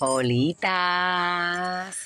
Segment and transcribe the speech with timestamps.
[0.00, 1.96] Holitas,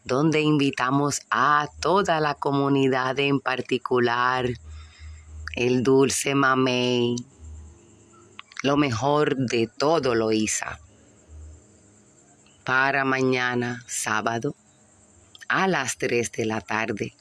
[0.05, 4.48] donde invitamos a toda la comunidad, en particular
[5.57, 7.18] el dulce Mamey,
[8.63, 10.87] lo mejor de todo lo hizo
[12.67, 14.54] para mañana, sábado,
[15.48, 17.13] a las 3 de la tarde.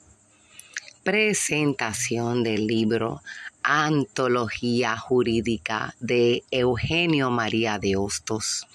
[1.04, 3.22] Presentación del libro
[3.62, 8.66] Antología Jurídica de Eugenio María de Hostos,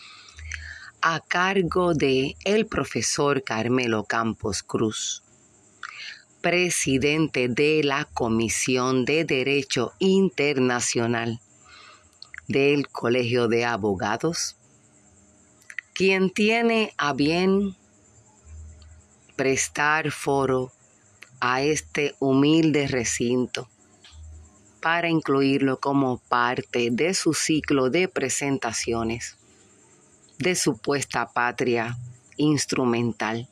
[1.02, 5.24] a cargo de el profesor Carmelo Campos Cruz,
[6.40, 11.42] presidente de la Comisión de Derecho Internacional
[12.48, 14.56] del Colegio de Abogados
[16.02, 17.76] quien tiene a bien
[19.36, 20.72] prestar foro
[21.40, 23.70] a este humilde recinto
[24.82, 29.38] para incluirlo como parte de su ciclo de presentaciones
[30.40, 32.00] de supuesta patria
[32.36, 33.48] instrumental,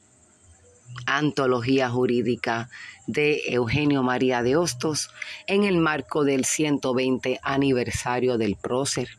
[1.06, 2.72] antología jurídica
[3.06, 5.12] de Eugenio María de Hostos
[5.46, 9.19] en el marco del 120 aniversario del prócer.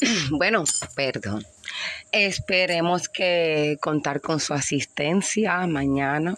[0.30, 1.44] bueno, perdón.
[2.12, 6.36] Esperemos que contar con su asistencia mañana.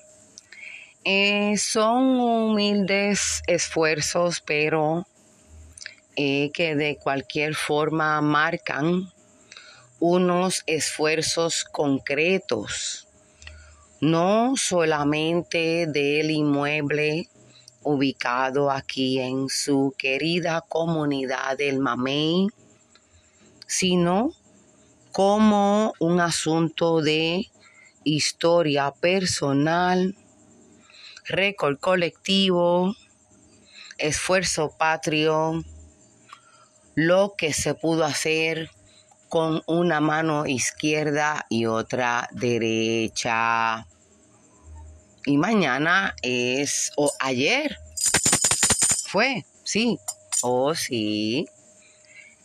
[1.04, 5.06] Eh, son humildes esfuerzos, pero
[6.14, 9.10] eh, que de cualquier forma marcan
[9.98, 13.08] unos esfuerzos concretos,
[14.00, 17.28] no solamente del inmueble
[17.82, 22.48] ubicado aquí en su querida comunidad del Mamey,
[23.72, 24.34] sino
[25.12, 27.50] como un asunto de
[28.04, 30.14] historia personal,
[31.24, 32.94] récord colectivo,
[33.96, 35.64] esfuerzo patrio,
[36.96, 38.70] lo que se pudo hacer
[39.30, 43.86] con una mano izquierda y otra derecha.
[45.24, 47.78] Y mañana es, o ayer
[49.06, 49.98] fue, sí,
[50.42, 51.46] o sí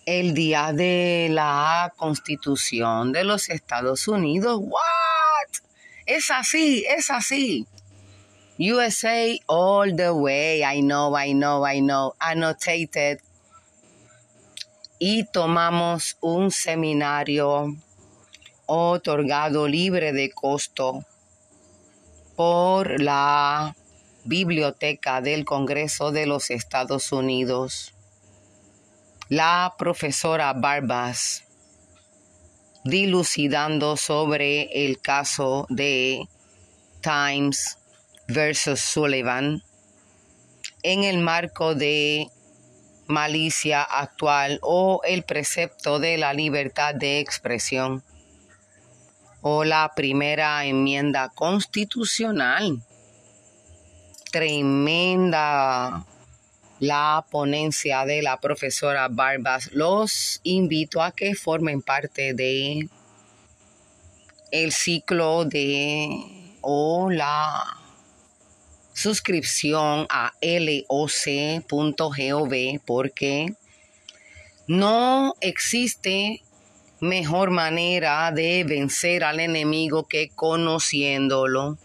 [0.08, 4.58] el día de la Constitución de los Estados Unidos.
[4.64, 5.50] What?
[6.06, 7.68] Es así, es así.
[8.58, 10.64] USA all the way.
[10.64, 12.16] I know, I know, I know.
[12.20, 13.20] Annotated.
[14.98, 17.76] Y tomamos un seminario
[18.66, 21.06] otorgado libre de costo
[22.38, 23.76] por la
[24.24, 27.94] Biblioteca del Congreso de los Estados Unidos
[29.30, 31.44] la profesora Barbas
[32.86, 36.26] dilucidando sobre el caso de
[37.02, 37.78] Times
[38.30, 39.62] versus Sullivan
[40.82, 42.30] en el marco de
[43.08, 48.04] malicia actual o el precepto de la libertad de expresión
[49.42, 52.82] o la primera enmienda constitucional.
[54.32, 56.06] Tremenda
[56.80, 59.72] la ponencia de la profesora Barbas.
[59.74, 62.88] Los invito a que formen parte de
[64.52, 66.10] el ciclo de
[66.62, 67.64] o la
[68.94, 71.70] suscripción a loc.gov
[72.86, 73.54] porque
[74.68, 76.42] no existe
[77.00, 81.78] mejor manera de vencer al enemigo que conociéndolo.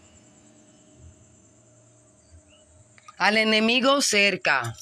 [3.23, 4.75] Al enemigo cerca.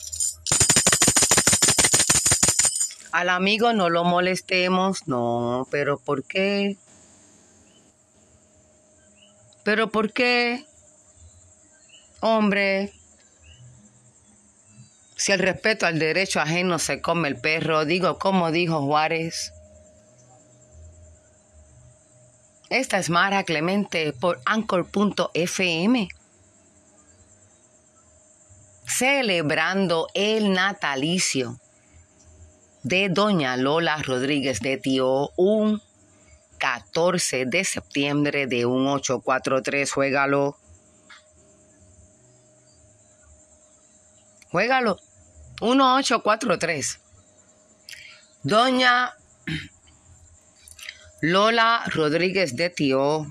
[3.12, 5.06] Al amigo no lo molestemos.
[5.06, 6.78] No, pero ¿por qué?
[9.62, 10.64] ¿Pero por qué?
[12.20, 12.94] Hombre,
[15.16, 19.52] si el respeto al derecho ajeno se come el perro, digo como dijo Juárez.
[22.70, 26.08] Esta es Mara Clemente por anchor.fm
[29.00, 31.58] celebrando el natalicio
[32.82, 35.81] de doña Lola Rodríguez de Tío, un
[36.58, 39.91] 14 de septiembre de un 843.
[39.91, 40.58] Juégalo.
[44.50, 44.99] Juégalo.
[45.62, 47.00] 1843.
[48.43, 49.14] Doña
[51.23, 53.26] Lola Rodríguez de Tío,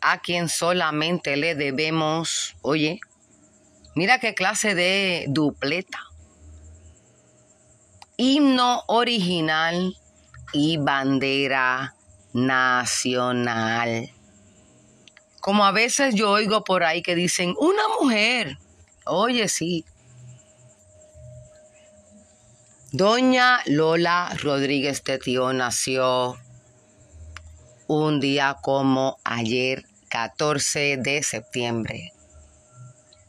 [0.00, 2.98] a quien solamente le debemos, oye,
[4.00, 5.98] mira qué clase de dupleta.
[8.16, 9.94] Himno original
[10.54, 11.94] y bandera
[12.32, 14.10] nacional.
[15.42, 18.56] Como a veces yo oigo por ahí que dicen, una mujer.
[19.04, 19.84] Oye, sí,
[22.92, 26.38] Doña Lola Rodríguez Tío nació
[27.86, 32.14] un día como ayer, 14 de septiembre.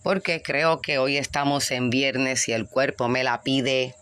[0.04, 3.96] Porque creo que hoy estamos en viernes y el cuerpo me la pide.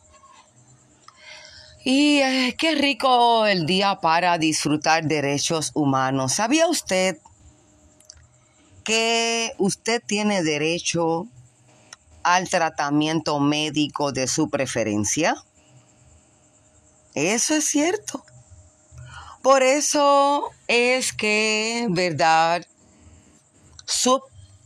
[1.84, 6.34] Y eh, qué rico el día para disfrutar derechos humanos.
[6.34, 7.18] ¿Sabía usted
[8.84, 11.28] que usted tiene derecho
[12.24, 15.36] al tratamiento médico de su preferencia?
[17.16, 18.24] Eso es cierto.
[19.42, 22.66] Por eso es que, ¿verdad?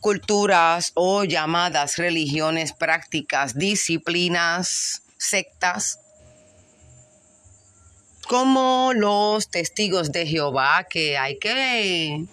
[0.04, 6.02] Subculturas o llamadas religiones, prácticas, disciplinas, sectas,
[8.28, 12.26] como los testigos de Jehová, que hay que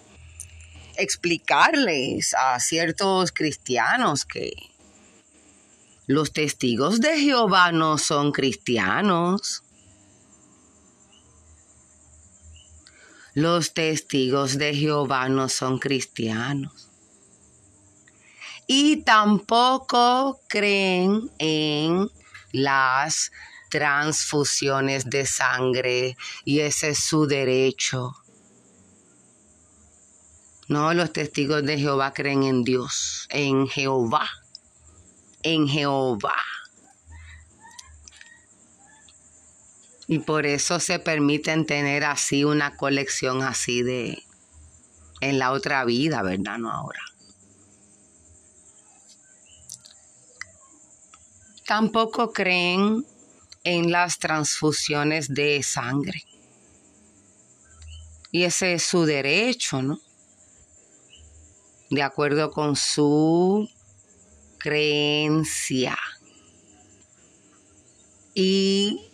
[0.97, 4.51] explicarles a ciertos cristianos que
[6.07, 9.63] los testigos de Jehová no son cristianos.
[13.33, 16.90] Los testigos de Jehová no son cristianos.
[18.73, 22.09] Y tampoco creen en
[22.53, 23.33] las
[23.69, 26.15] transfusiones de sangre
[26.45, 28.15] y ese es su derecho.
[30.69, 34.29] No, los testigos de Jehová creen en Dios, en Jehová,
[35.43, 36.41] en Jehová.
[40.07, 44.23] Y por eso se permiten tener así una colección así de
[45.19, 46.57] en la otra vida, ¿verdad?
[46.57, 47.10] No ahora.
[51.71, 53.05] Tampoco creen
[53.63, 56.21] en las transfusiones de sangre.
[58.29, 59.97] Y ese es su derecho, ¿no?
[61.89, 63.69] De acuerdo con su
[64.57, 65.97] creencia.
[68.33, 69.09] Y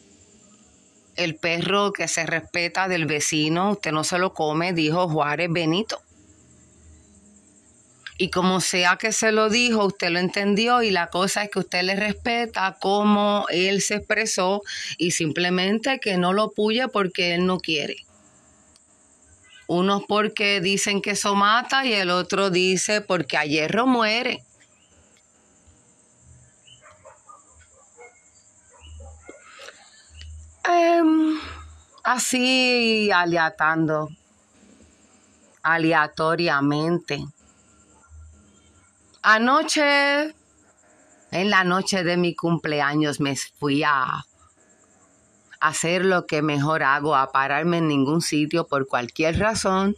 [1.15, 6.01] el perro que se respeta del vecino, usted no se lo come, dijo Juárez Benito.
[8.19, 11.59] Y como sea que se lo dijo, usted lo entendió y la cosa es que
[11.59, 14.63] usted le respeta como él se expresó
[14.97, 17.97] y simplemente que no lo puye porque él no quiere.
[19.67, 24.43] Unos porque dicen que eso mata y el otro dice porque a hierro muere.
[30.67, 31.39] Em,
[32.03, 34.09] así aleatando,
[35.61, 37.25] aleatoriamente.
[39.29, 40.33] Anoche,
[41.31, 44.23] en la noche de mi cumpleaños, me fui a
[45.59, 49.97] hacer lo que mejor hago, a pararme en ningún sitio por cualquier razón.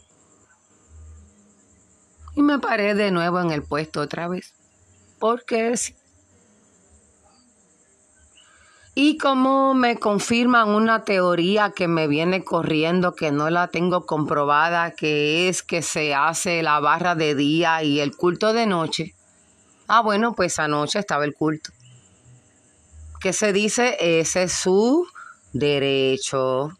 [2.34, 4.52] Y me paré de nuevo en el puesto otra vez.
[5.20, 5.94] Porque sí.
[8.96, 14.90] Y como me confirman una teoría que me viene corriendo, que no la tengo comprobada,
[14.90, 19.14] que es que se hace la barra de día y el culto de noche.
[19.92, 21.72] Ah, bueno, pues anoche estaba el culto.
[23.20, 23.96] ¿Qué se dice?
[23.98, 25.04] Ese es su
[25.52, 26.78] derecho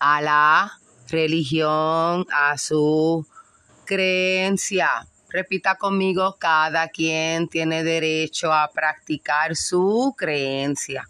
[0.00, 3.24] a la religión, a su
[3.84, 5.06] creencia.
[5.28, 11.06] Repita conmigo, cada quien tiene derecho a practicar su creencia.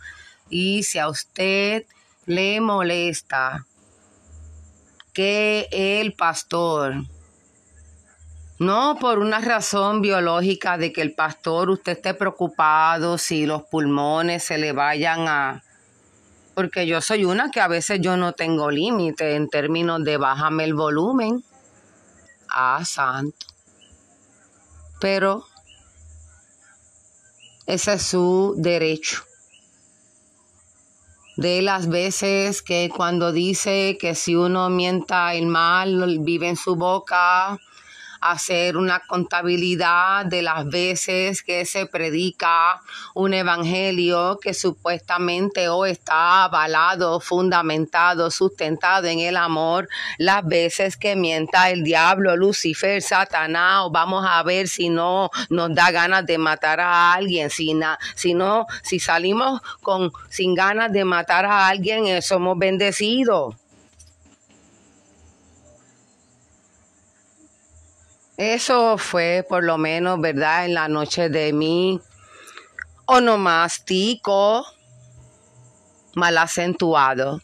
[0.50, 1.86] Y si a usted
[2.26, 3.66] le molesta
[5.14, 6.96] que el pastor,
[8.60, 14.44] no por una razón biológica de que el pastor usted esté preocupado si los pulmones
[14.44, 15.64] se le vayan a...
[16.54, 20.64] Porque yo soy una que a veces yo no tengo límite en términos de bájame
[20.64, 21.42] el volumen.
[22.48, 23.50] Ah, santo
[25.00, 25.46] pero
[27.66, 29.24] ese es su derecho.
[31.36, 36.76] De las veces que cuando dice que si uno mienta el mal vive en su
[36.76, 37.58] boca,
[38.20, 42.80] hacer una contabilidad de las veces que se predica
[43.14, 51.16] un evangelio que supuestamente o está avalado, fundamentado, sustentado en el amor, las veces que
[51.16, 56.38] mienta el diablo, Lucifer, Satanás, o vamos a ver si no nos da ganas de
[56.38, 57.74] matar a alguien, si,
[58.14, 63.54] si no, si salimos con sin ganas de matar a alguien, eh, somos bendecidos.
[68.40, 70.64] Eso fue por lo menos, ¿verdad?
[70.64, 72.00] En la noche de mi
[73.04, 74.64] onomástico
[76.14, 77.42] mal acentuado.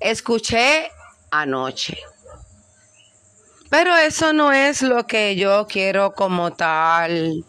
[0.00, 0.90] Escuché
[1.30, 1.96] anoche.
[3.70, 7.44] Pero eso no es lo que yo quiero como tal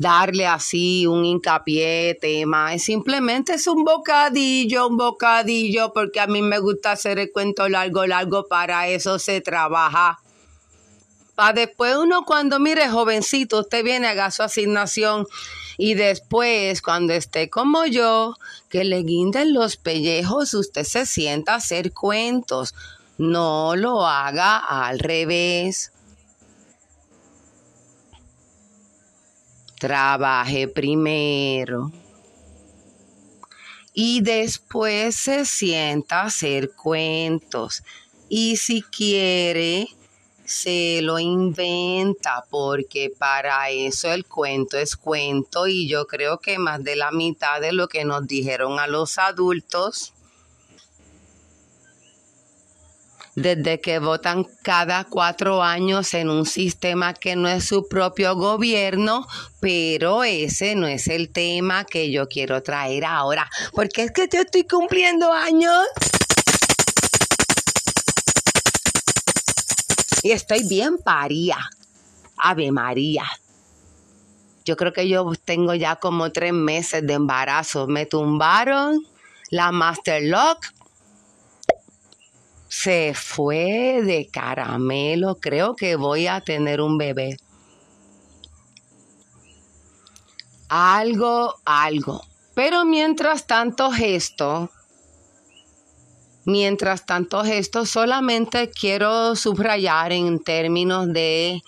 [0.00, 2.76] darle así un hincapié, tema.
[2.78, 8.06] Simplemente es un bocadillo, un bocadillo, porque a mí me gusta hacer el cuento largo,
[8.06, 10.18] largo, para eso se trabaja.
[11.34, 15.26] Para después uno cuando mire jovencito, usted viene, haga su asignación
[15.76, 18.36] y después cuando esté como yo,
[18.70, 22.74] que le guinden los pellejos, usted se sienta a hacer cuentos.
[23.18, 25.92] No lo haga al revés.
[29.80, 31.90] Trabaje primero
[33.94, 37.82] y después se sienta a hacer cuentos.
[38.28, 39.88] Y si quiere,
[40.44, 46.84] se lo inventa porque para eso el cuento es cuento y yo creo que más
[46.84, 50.12] de la mitad de lo que nos dijeron a los adultos
[53.40, 59.26] desde que votan cada cuatro años en un sistema que no es su propio gobierno,
[59.60, 64.40] pero ese no es el tema que yo quiero traer ahora, porque es que yo
[64.40, 65.86] estoy cumpliendo años.
[70.22, 71.56] Y estoy bien paría.
[72.36, 73.24] Ave María.
[74.66, 77.86] Yo creo que yo tengo ya como tres meses de embarazo.
[77.86, 79.02] Me tumbaron
[79.50, 80.66] la Master Lock
[82.70, 85.34] se fue de caramelo.
[85.40, 87.36] Creo que voy a tener un bebé.
[90.68, 92.22] Algo, algo.
[92.54, 94.70] Pero mientras tanto gesto,
[96.44, 101.60] mientras tanto gesto, solamente quiero subrayar en términos de,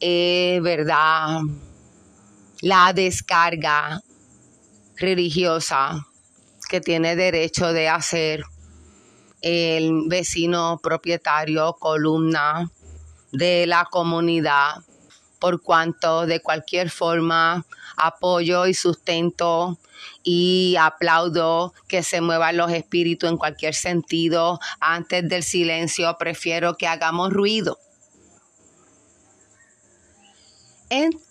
[0.00, 1.38] eh, ¿verdad?
[2.62, 4.02] La descarga
[4.96, 6.04] religiosa
[6.68, 8.42] que tiene derecho de hacer
[9.42, 12.70] el vecino propietario, columna
[13.32, 14.76] de la comunidad,
[15.38, 19.78] por cuanto de cualquier forma apoyo y sustento
[20.22, 24.60] y aplaudo que se muevan los espíritus en cualquier sentido.
[24.80, 27.78] Antes del silencio prefiero que hagamos ruido.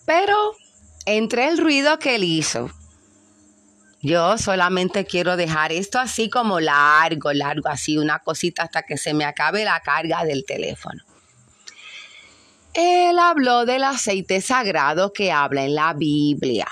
[0.05, 0.35] pero
[1.05, 2.69] entre el ruido que él hizo
[4.01, 9.13] yo solamente quiero dejar esto así como largo, largo, así una cosita hasta que se
[9.13, 11.03] me acabe la carga del teléfono.
[12.73, 16.67] Él habló del aceite sagrado que habla en la Biblia.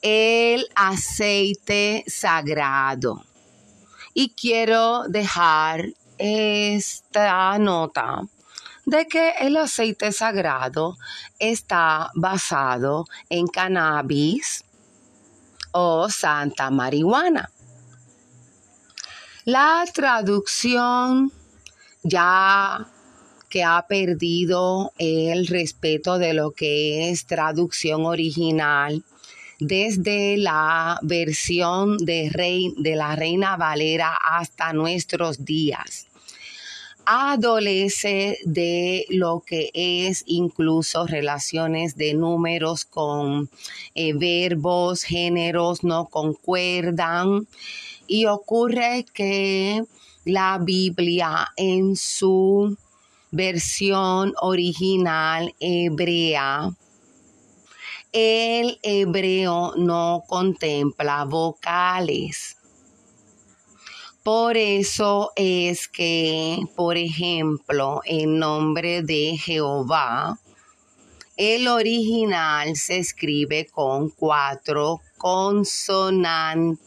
[0.00, 3.24] El aceite sagrado.
[4.14, 5.86] Y quiero dejar
[6.18, 8.22] esta nota
[8.86, 10.96] de que el aceite sagrado
[11.40, 14.64] está basado en cannabis,
[15.78, 17.50] o Santa Marihuana.
[19.44, 21.30] La traducción
[22.02, 22.86] ya
[23.50, 29.04] que ha perdido el respeto de lo que es traducción original
[29.60, 36.06] desde la versión de, rey, de la Reina Valera hasta nuestros días
[37.06, 43.48] adolece de lo que es incluso relaciones de números con
[43.94, 47.46] eh, verbos, géneros no concuerdan
[48.06, 49.82] y ocurre que
[50.24, 52.76] la Biblia en su
[53.30, 56.70] versión original hebrea,
[58.12, 62.55] el hebreo no contempla vocales.
[64.26, 70.40] Por eso es que, por ejemplo, en nombre de Jehová,
[71.36, 76.80] el original se escribe con cuatro consonantes.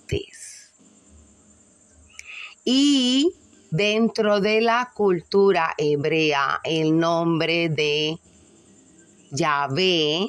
[2.66, 3.32] Y
[3.72, 8.20] dentro de la cultura hebrea, el nombre de
[9.32, 10.28] Yahvé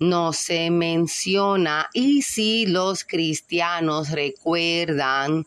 [0.00, 5.46] no se menciona y si los cristianos recuerdan,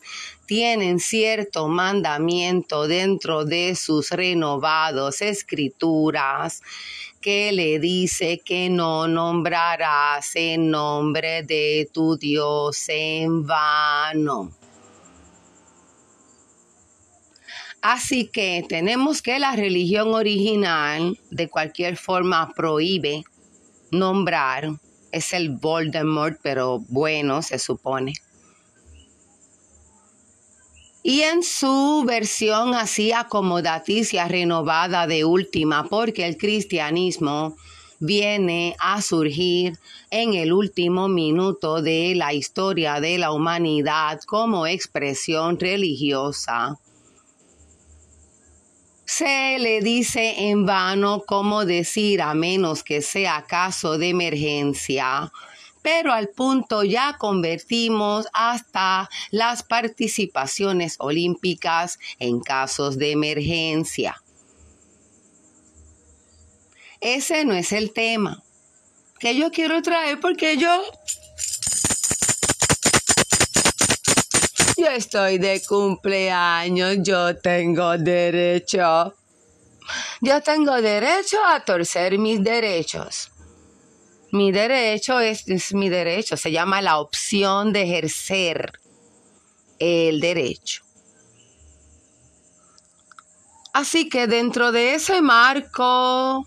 [0.52, 6.60] tienen cierto mandamiento dentro de sus renovados escrituras
[7.22, 14.52] que le dice que no nombrarás en nombre de tu Dios en vano.
[17.80, 23.24] Así que tenemos que la religión original de cualquier forma prohíbe
[23.90, 24.68] nombrar.
[25.12, 28.12] Es el Voldemort, pero bueno, se supone.
[31.02, 37.56] Y en su versión así acomodaticia renovada de última, porque el cristianismo
[37.98, 39.78] viene a surgir
[40.10, 46.78] en el último minuto de la historia de la humanidad como expresión religiosa.
[49.04, 55.30] Se le dice en vano cómo decir a menos que sea caso de emergencia,
[55.82, 64.22] pero al punto ya convertimos hasta las participaciones olímpicas en casos de emergencia.
[67.00, 68.42] Ese no es el tema
[69.18, 70.82] que yo quiero traer porque yo
[74.82, 79.14] Yo estoy de cumpleaños, yo tengo derecho.
[80.20, 83.31] Yo tengo derecho a torcer mis derechos.
[84.32, 88.72] Mi derecho es, mi derecho, se llama la opción de ejercer
[89.78, 90.82] el derecho.
[93.72, 96.46] Así que dentro de ese marco,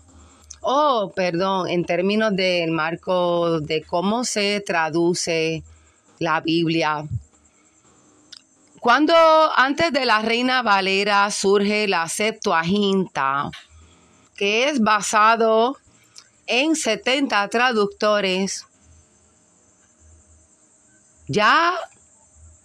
[0.60, 5.64] oh, perdón, en términos del marco de cómo se traduce
[6.18, 7.06] la Biblia
[8.86, 9.14] cuando
[9.56, 13.50] antes de la Reina Valera surge la Septuaginta,
[14.36, 15.76] que es basado
[16.46, 18.66] en 70 traductores,
[21.28, 21.74] ya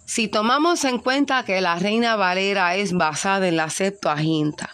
[0.04, 4.70] si tomamos en cuenta que la Reina Valera es basada en la Septuaginta,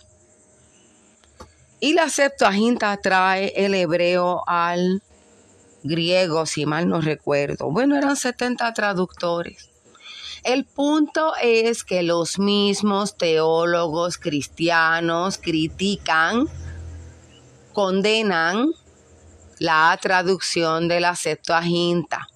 [1.80, 5.00] y la Septuaginta trae el hebreo al
[5.84, 7.70] griego, si mal no recuerdo.
[7.70, 9.70] Bueno, eran 70 traductores.
[10.42, 16.48] El punto es que los mismos teólogos cristianos critican,
[17.72, 18.72] condenan
[19.58, 22.28] la traducción de la Septuaginta,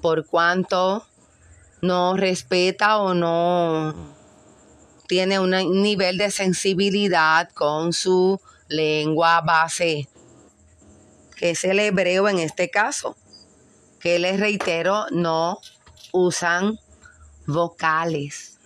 [0.00, 1.06] por cuanto
[1.82, 3.94] no respeta o no
[5.06, 5.50] tiene un
[5.82, 10.08] nivel de sensibilidad con su lengua base,
[11.36, 13.16] que es el hebreo en este caso,
[14.00, 15.60] que les reitero, no
[16.12, 16.78] usan
[17.46, 18.58] vocales.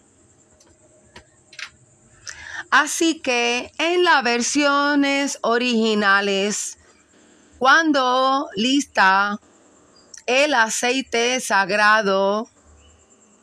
[2.70, 6.78] Así que en las versiones originales,
[7.60, 9.38] cuando lista
[10.24, 12.48] el aceite sagrado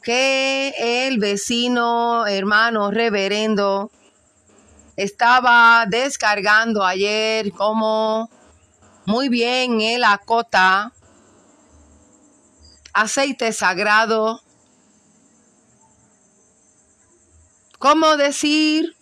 [0.02, 3.92] que el vecino hermano reverendo
[4.96, 8.32] estaba descargando ayer como
[9.06, 10.94] muy bien él acota
[12.94, 14.42] aceite sagrado
[17.78, 18.97] ¿Cómo decir?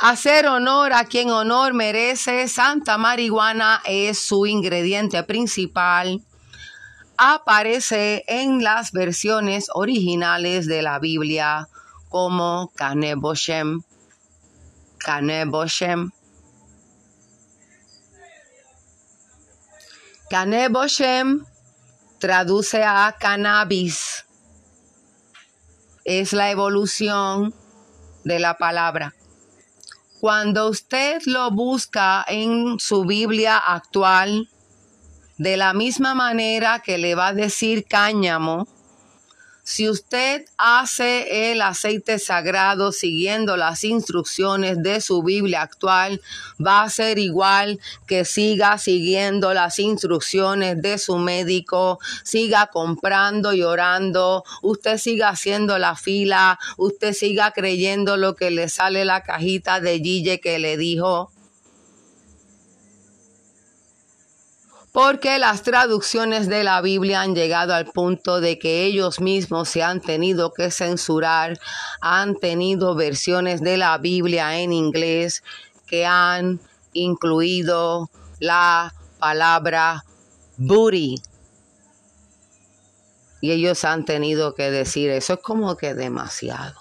[0.00, 2.48] Hacer honor a quien honor merece.
[2.48, 6.22] Santa marihuana es su ingrediente principal.
[7.18, 11.68] Aparece en las versiones originales de la Biblia
[12.08, 13.82] como Caneboshem.
[14.98, 16.10] Caneboshem.
[20.30, 21.44] Caneboshem
[22.18, 24.24] traduce a cannabis
[26.04, 27.54] es la evolución
[28.24, 29.14] de la palabra.
[30.20, 34.50] Cuando usted lo busca en su Biblia actual,
[35.38, 38.68] de la misma manera que le va a decir cáñamo,
[39.70, 46.20] si usted hace el aceite sagrado siguiendo las instrucciones de su Biblia actual,
[46.58, 47.78] va a ser igual
[48.08, 55.78] que siga siguiendo las instrucciones de su médico, siga comprando y orando, usted siga haciendo
[55.78, 60.78] la fila, usted siga creyendo lo que le sale la cajita de Gille que le
[60.78, 61.30] dijo.
[64.92, 69.82] Porque las traducciones de la Biblia han llegado al punto de que ellos mismos se
[69.82, 71.58] han tenido que censurar,
[72.00, 75.44] han tenido versiones de la Biblia en inglés
[75.86, 76.60] que han
[76.92, 80.04] incluido la palabra
[80.56, 81.22] booty.
[83.42, 86.80] Y ellos han tenido que decir, eso es como que demasiado.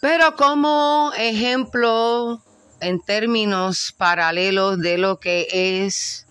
[0.00, 2.42] Pero como ejemplo
[2.82, 5.46] en términos paralelos de lo que
[5.86, 6.26] es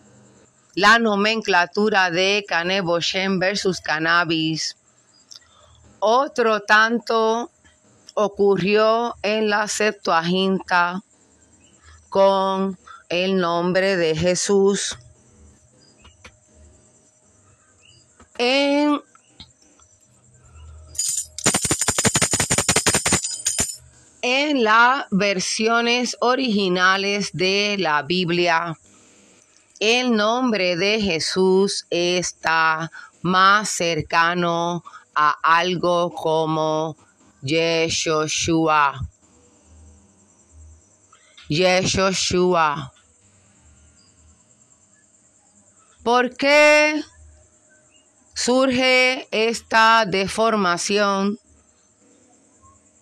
[0.75, 4.75] la nomenclatura de Caneboshem versus cannabis.
[5.99, 7.51] Otro tanto
[8.15, 11.01] ocurrió en la Septuaginta
[12.09, 14.97] con el nombre de Jesús.
[18.37, 19.01] En
[24.21, 28.77] en las versiones originales de la Biblia,
[29.79, 34.83] el nombre de Jesús está más cercano
[35.15, 36.95] a algo como
[37.41, 39.01] Yeshua.
[41.49, 42.93] Yeshua.
[46.03, 47.03] ¿Por qué
[48.33, 51.39] surge esta deformación?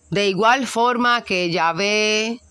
[0.10, 2.41] De igual forma que Yahvé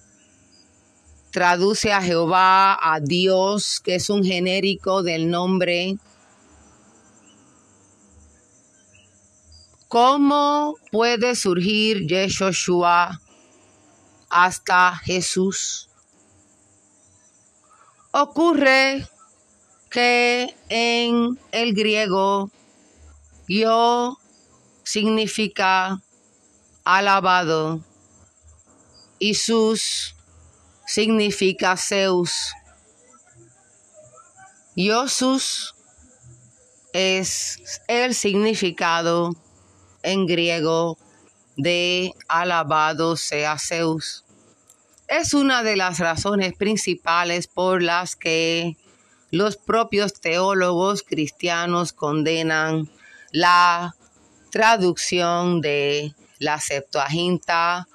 [1.33, 5.97] traduce a Jehová, a Dios, que es un genérico del nombre.
[9.89, 13.21] ¿Cómo puede surgir Yeshua
[14.31, 15.89] hasta Jesús?
[18.13, 19.09] Ocurre
[19.91, 22.51] que en el griego
[23.49, 24.19] yo
[24.85, 26.03] significa
[26.89, 27.83] alabado
[29.35, 30.17] sus
[30.87, 32.55] significa Zeus.
[34.75, 35.75] Iosus
[36.95, 39.37] es el significado
[40.03, 40.97] en griego
[41.59, 44.25] de alabado sea Zeus.
[45.09, 48.79] Es una de las razones principales por las que
[49.31, 52.91] los propios teólogos cristianos condenan
[53.31, 53.95] la
[54.51, 57.89] traducción de la Septuaginta,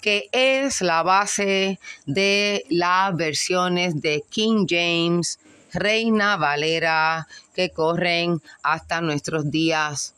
[0.00, 5.38] que es la base de las versiones de King James,
[5.72, 10.14] Reina Valera, que corren hasta nuestros días.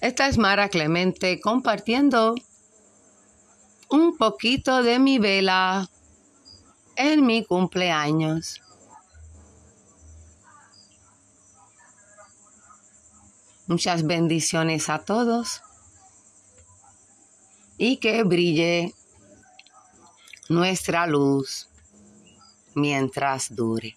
[0.00, 2.34] Esta es Mara Clemente compartiendo
[3.88, 5.88] un poquito de mi vela
[6.96, 8.60] en mi cumpleaños.
[13.72, 15.62] Muchas bendiciones a todos
[17.78, 18.92] y que brille
[20.50, 21.70] nuestra luz
[22.74, 23.96] mientras dure.